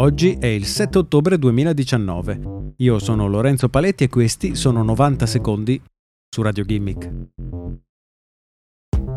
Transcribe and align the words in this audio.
Oggi 0.00 0.38
è 0.40 0.46
il 0.46 0.64
7 0.64 0.96
ottobre 0.96 1.36
2019. 1.36 2.72
Io 2.78 2.98
sono 2.98 3.28
Lorenzo 3.28 3.68
Paletti 3.68 4.04
e 4.04 4.08
questi 4.08 4.54
sono 4.54 4.82
90 4.82 5.26
secondi 5.26 5.78
su 6.26 6.40
Radio 6.40 6.64
Gimmick. 6.64 7.12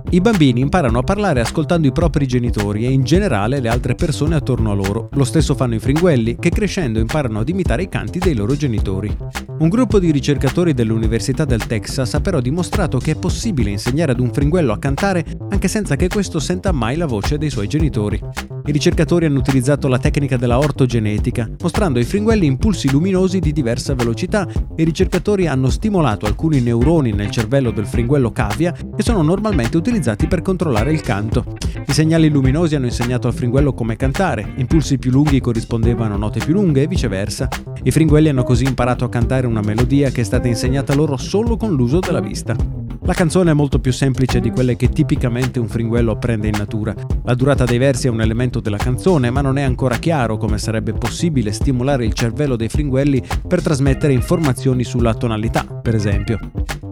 I 0.09 0.19
bambini 0.19 0.59
imparano 0.59 0.99
a 0.99 1.04
parlare 1.04 1.39
ascoltando 1.39 1.88
i 1.88 1.93
propri 1.93 2.27
genitori 2.27 2.85
e 2.85 2.91
in 2.91 3.04
generale 3.04 3.61
le 3.61 3.69
altre 3.69 3.96
persone 3.96 4.35
attorno 4.35 4.71
a 4.71 4.73
loro. 4.73 5.07
Lo 5.13 5.23
stesso 5.23 5.55
fanno 5.55 5.75
i 5.75 5.79
fringuelli, 5.79 6.35
che 6.38 6.49
crescendo 6.49 7.00
imparano 7.00 7.40
ad 7.40 7.47
imitare 7.47 7.84
i 7.84 7.90
canti 7.90 8.20
dei 8.20 8.36
loro 8.36 8.54
genitori. 8.54 9.15
Un 9.60 9.70
gruppo 9.70 10.00
di 10.00 10.12
ricercatori 10.12 10.74
dell'Università 10.74 11.46
del 11.46 11.65
Texas 11.65 12.13
ha 12.13 12.20
però 12.20 12.42
dimostrato 12.42 12.97
che 12.97 13.12
è 13.12 13.15
possibile 13.15 13.70
insegnare 13.70 14.12
ad 14.12 14.20
un 14.20 14.34
fringuello 14.34 14.74
a 14.74 14.79
cantare 14.79 15.24
anche 15.50 15.70
senza 15.70 15.96
che 15.96 16.09
questo 16.09 16.40
senta 16.40 16.73
mai 16.73 16.98
la 16.98 17.05
voce 17.05 17.38
dei 17.38 17.50
suoi 17.50 17.68
genitori. 17.70 18.20
I 18.66 18.71
ricercatori 18.71 19.25
hanno 19.25 19.39
utilizzato 19.39 19.89
la 19.89 19.98
tecnica 19.98 20.38
della 20.38 20.57
ortogenetica, 20.57 21.49
mostrando 21.59 21.99
ai 21.99 22.05
fringuelli 22.05 22.45
impulsi 22.45 22.90
luminosi 22.90 23.40
di 23.40 23.52
diversa 23.52 23.94
velocità 23.94 24.48
i 24.77 24.84
ricercatori 24.85 25.48
hanno 25.48 25.70
stimolato 25.70 26.26
alcuni 26.26 26.62
neuroni 26.62 27.12
nel 27.12 27.30
cervello 27.30 27.71
del 27.71 27.85
fringuello 27.85 28.31
cavia 28.31 28.71
che 28.71 29.04
sono 29.04 29.21
normalmente 29.21 29.76
utilizzati 29.76 30.27
per 30.27 30.41
controllare 30.41 30.94
il 30.94 31.02
canto. 31.02 31.44
I 31.85 31.91
segnali 31.91 32.30
luminosi 32.30 32.76
hanno 32.76 32.85
insegnato 32.85 33.27
al 33.27 33.34
fringuello 33.34 33.73
come 33.73 33.98
cantare, 33.98 34.54
impulsi 34.55 34.98
più 34.98 35.12
lunghi 35.12 35.41
corrispondevano 35.41 36.13
a 36.13 36.18
note 36.18 36.40
più 36.40 36.54
lunghe 36.54 36.84
e 36.84 36.88
viceversa. 36.88 37.49
I 37.84 37.91
fringuelli 37.91 38.30
hanno 38.30 38.43
così 38.43 38.63
imparato 38.63 39.04
a 39.04 39.09
cantare 39.09 39.45
una 39.45 39.62
melodia 39.62 40.09
che 40.09 40.21
è 40.21 40.23
stata 40.23 40.48
insegnata 40.48 40.95
loro 40.95 41.18
solo 41.18 41.57
con 41.57 41.73
l'uso 41.73 41.99
della 41.99 42.21
vista. 42.21 42.83
La 43.05 43.13
canzone 43.13 43.52
è 43.52 43.53
molto 43.53 43.80
più 43.80 43.91
semplice 43.91 44.39
di 44.39 44.49
quelle 44.49 44.77
che 44.77 44.88
tipicamente 44.88 45.59
un 45.59 45.67
fringuello 45.67 46.12
apprende 46.12 46.48
in 46.48 46.55
natura. 46.57 46.95
La 47.26 47.35
durata 47.35 47.66
dei 47.66 47.77
versi 47.77 48.07
è 48.07 48.09
un 48.09 48.21
elemento 48.21 48.62
della 48.62 48.77
canzone, 48.77 49.29
ma 49.29 49.41
non 49.41 49.57
è 49.57 49.62
ancora 49.62 49.98
chiaro 49.98 50.38
come 50.38 50.57
sarebbe 50.57 50.93
possibile 50.93 51.52
stimolare 51.52 52.05
il 52.05 52.13
cervello 52.13 52.55
dei 52.55 52.70
fringuelli 52.70 53.21
per 53.45 53.62
trasmettere 53.62 54.13
informazioni 54.13 54.85
sulla 54.85 55.13
tonalità, 55.15 55.65
per 55.65 55.95
esempio. 55.95 56.40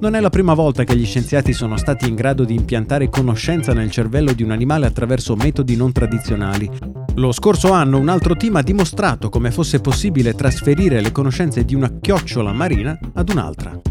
Non 0.01 0.15
è 0.15 0.19
la 0.19 0.29
prima 0.29 0.53
volta 0.53 0.83
che 0.83 0.97
gli 0.97 1.05
scienziati 1.05 1.53
sono 1.53 1.77
stati 1.77 2.09
in 2.09 2.15
grado 2.15 2.43
di 2.43 2.55
impiantare 2.55 3.07
conoscenza 3.07 3.71
nel 3.71 3.89
cervello 3.89 4.33
di 4.33 4.43
un 4.43 4.51
animale 4.51 4.87
attraverso 4.87 5.37
metodi 5.37 5.77
non 5.77 5.93
tradizionali. 5.93 6.69
Lo 7.15 7.31
scorso 7.31 7.71
anno 7.71 7.97
un 7.97 8.09
altro 8.09 8.35
team 8.35 8.57
ha 8.57 8.61
dimostrato 8.61 9.29
come 9.29 9.49
fosse 9.49 9.79
possibile 9.79 10.33
trasferire 10.33 10.99
le 10.99 11.13
conoscenze 11.13 11.63
di 11.63 11.73
una 11.73 11.99
chiocciola 12.01 12.51
marina 12.51 12.99
ad 13.13 13.29
un'altra. 13.29 13.90